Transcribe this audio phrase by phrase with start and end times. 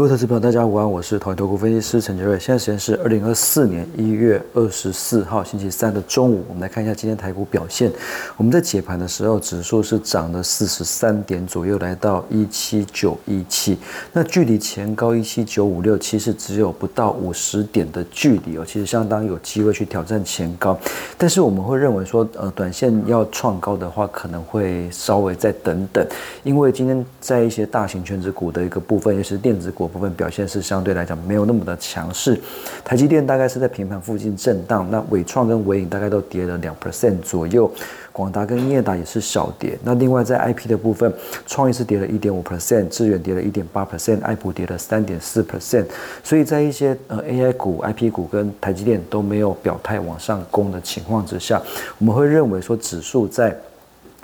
[0.00, 2.38] 各位投资朋友，大家午安，我是统一投顾分析师陈杰瑞。
[2.38, 6.42] 现在时间是二零二四年一月二十四号星期三的中午。
[6.48, 7.92] 我们来看一下今天台股表现。
[8.38, 13.76] 我们在解盘的时候，指数是涨了四十三点左右，来到一七九一七。
[14.10, 20.78] 那距离前高一七九五六，其实只有不到五十点的距离哦，其实相当有机会去挑战前高。
[21.18, 26.02] 但是我们会认为说，呃，短线要创高的话，可能会稍微再等等，
[26.42, 29.89] 因为今天在一些大型全值股的一个部分，也是电子股。
[29.90, 32.40] 部分表现是相对来讲没有那么的强势，
[32.84, 37.70] 台积电大概是在平盘附近震荡，那伟创跟伟影大概都跌了两 percent 左右，
[38.12, 39.76] 广达跟业达也是小跌。
[39.82, 41.12] 那另外在 IP 的部分，
[41.46, 45.84] 创意是跌了一点五 percent，智远跌了一点八 percent，爱普跌了三点四 percent。
[46.22, 51.60] 所以在一些呃 AI 股、IP 股跟台积电都没有表态往上攻的情况之下，
[51.98, 53.54] 我们会认为说指数在。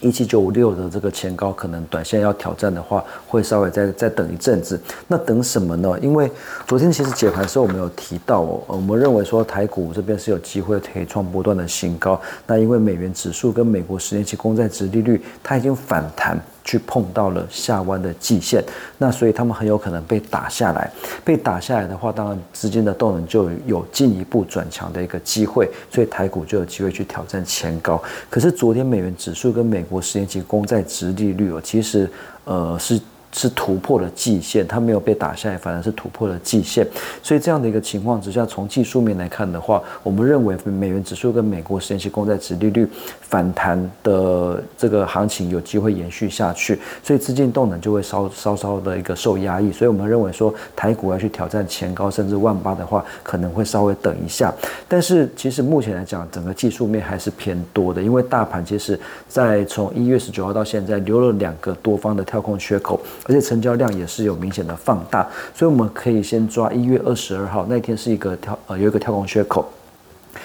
[0.00, 4.80] 一七九五六的这个前高，可能短线要挑战的话，会稍微再再等一阵子。
[5.08, 5.96] 那等什么呢？
[6.02, 6.30] 因为
[6.66, 12.20] 昨天其实解盘时候，我们有提到哦，我们认为说台股这边是有机会可以创波段的新高。
[12.46, 16.38] 那因为美元指数跟美国十年期公债值利率，它已经反弹。
[16.64, 18.64] 去碰到了下弯的季线，
[18.98, 20.90] 那所以他们很有可能被打下来。
[21.22, 28.02] 被打下来的话，当然资金的动能就有进一步转强的一个机会，所以台股就有机会去挑战前高。
[28.28, 32.10] 可是昨天美元指数跟美国十年期公债值利率哦，其实
[32.44, 33.00] 呃是。
[33.34, 36.86] 是突破了季线，它没有被打下来，反而是突破了季线。
[37.20, 42.88] 所以这样的一个情况之下，从技术面来看的话，我们认为美元指数跟美国十年期公债殖利率
[43.20, 49.72] 反弹的这个行情有机会延续下去，所以资金动能就会稍稍稍的一个受压抑。
[49.72, 54.54] 所以我们认为说台股要去挑战前高甚至万八的话，可能会稍微等一下。
[54.86, 58.96] 但是其实目前来讲，整个技术面还是偏多的，因为大盘其实
[59.28, 63.00] 在从一月十九号到现在留了两个多方的跳空缺口。
[63.24, 69.68] 而且成交量也是有明显的放大，所以我们可以先抓一月二十二号那天是一个跳呃有一个跳空缺口。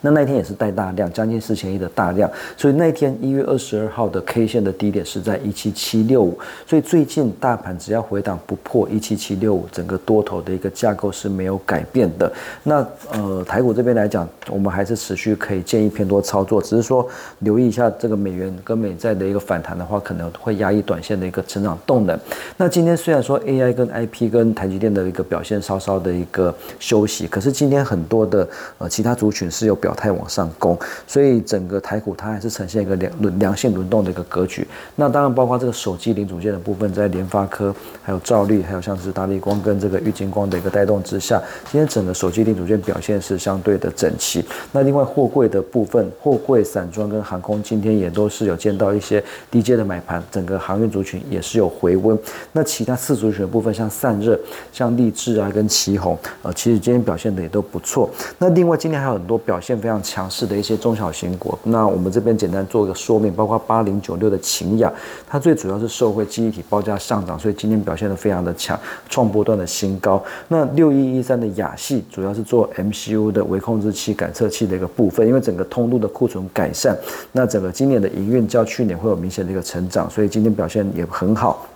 [0.00, 12.32] 那那天也是带大量，将近四千亿的大量，所以那天一月二十二号的 K 线的低点是在一七七六五，所以最近大盘只要回档不破一七七六五，整个多头的一个架构是没有改变的。
[12.62, 17.06] 那呃台股这边来讲，我们还是持续可以建议偏多操作，只是说
[17.40, 22.18] 留意一下这个美元跟美债的一个反弹的话，可能会压抑短线的一个成长动能。
[22.56, 28.48] 那今天虽然说 AI 跟 IP 跟台积电的一个表现稍稍的一个休息，可是今天很多的
[28.78, 30.76] 呃其他族群是有表态往上攻，
[31.06, 34.66] 所以整个台股它还是呈现一个良轮良性轮动的一个格局。
[34.96, 44.44] 那当然包括这个手机零组件的部分，在联发科、还有兆利、还有像是大力光跟这个玉金光的一个带动之下，今天整个手机零组件表现是相对的整齐。
[44.72, 52.18] 那另外货柜的部分，货柜散装跟航空今天也都是有见到一些低阶的买盘，整个航运族群也是有回温。
[52.52, 54.38] 那其他次族群的部分，像散热、
[54.72, 58.10] 像立志啊跟旗宏，呃，其实今天表现的也都不错。
[58.38, 59.80] 那另外今天还有很多表表现。
[59.80, 64.92] 非常强势的一些中小型股，那我们这边简单做一个说明，包括八零九六的秦雅，
[65.26, 68.78] 它最主要是受惠记忆体报价上涨，所以今天表现的非常的强，
[69.08, 70.22] 创波段的新高。
[70.48, 76.96] 那六一一三的雅系主要是做 MCU 的微控制器感测器的一个部分，因为整个通路的库存改善，
[77.32, 81.66] 那整个今年的营运较去年会有明显的一个成长，所以今天表现也很好。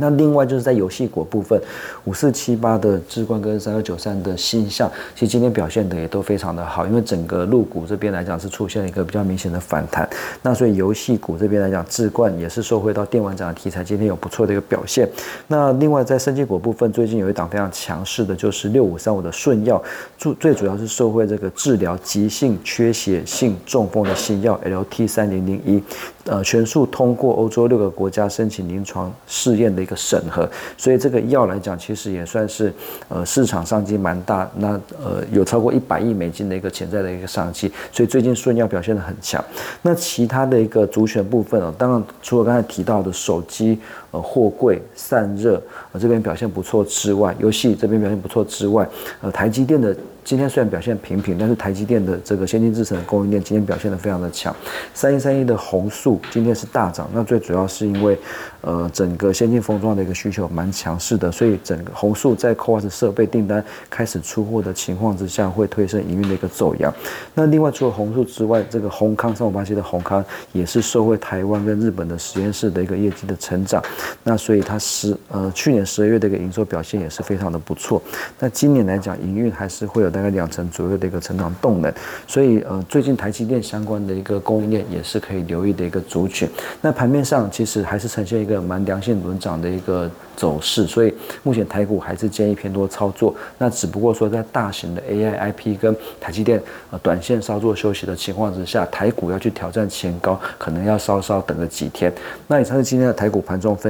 [0.00, 1.60] 那另外就是在游戏股部分，
[2.04, 10.08] 五四七八的智冠跟三二九三的新象，其实今天表现的也都非常的好，因为整个入股这边来讲是出现了一个比较明显的反弹。
[10.42, 15.08] 那所以游戏股这边来讲，智冠也是受惠到电玩展的题材，今天有不错的一个表现。
[15.48, 19.82] 那另外在生技股部分，最近有一档非常强势的，就是六五三五的顺药，
[20.16, 25.82] 主最主要是受惠这个治疗急性缺血性中风的新药 LT 三零零一。
[26.24, 32.72] 呃，全数通过欧洲六个国家申请临床试验的一个审核，所以这个药来讲，其实也算是
[33.08, 34.48] 呃市场商机蛮大。
[34.56, 39.44] 那呃有超过一百亿美金的一个潜在的一个商机，所以最近顺药表现的很强。
[39.82, 43.78] 那其他的一个主选部分哦，当然除了刚才提到的手机、
[44.10, 45.62] 呃货柜、散热
[45.92, 48.88] 呃这边表现不错之外，游戏这边表现不错之外，
[49.20, 49.96] 呃台积电的。
[50.22, 54.54] 今天虽然表现平平，但是台积电的这个先进制程的供应链今天表现的非常的强。
[54.92, 58.16] 三一三一的红素今天是大涨，那最主要是因为，
[58.60, 66.92] 呃，整个先进封装的一个需求蛮强势的，所以整个红素在 CoWAS 设备订单开始出货的情况之下，会推升营运的一个走阳。
[67.34, 70.22] 那另外除了红素之外，这个宏康三五八七的宏康
[70.52, 73.82] 也是受惠台湾跟日本的实验室的一个业绩的成长，
[74.22, 78.02] 那所以它十呃去年十二月的一个营收表现也是非常的不错。
[78.38, 81.92] 那今年来讲，营运还是会有大概两成左右的一个成长动能。
[82.26, 86.48] 所以呃，最近台积电相关的一个供应链也是可以留意的一个族群。
[86.80, 91.12] 那盘面上其实还是呈现一个蛮良性轮涨的一个走势，所以
[91.42, 93.34] 目前台股还是建议偏多操作。
[93.58, 102.12] 那只不过说在大型的 AI IP 跟台积电呃短线稍作休息的情况之下，台股要去挑战前高，可能要稍稍等个几天。
[102.46, 103.89] 那以上是今天的台股盘中分